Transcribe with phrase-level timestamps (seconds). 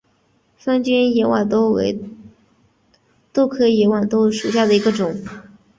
[0.57, 1.99] 三尖野豌豆为
[3.31, 5.21] 豆科野豌豆属下的一个种。